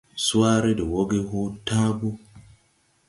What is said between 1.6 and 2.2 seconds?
tããgu.